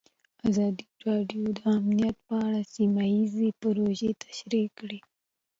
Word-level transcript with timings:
ازادي 0.49 0.85
راډیو 1.07 1.43
د 1.57 1.59
امنیت 1.77 2.17
په 2.27 2.35
اړه 2.47 2.61
سیمه 2.75 3.03
ییزې 3.15 3.49
پروژې 3.61 4.11
تشریح 4.25 4.67
کړې. 4.79 4.99